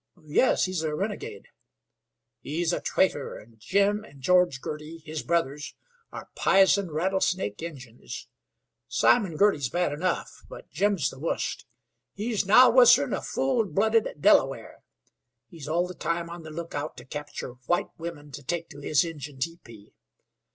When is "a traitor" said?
2.73-3.35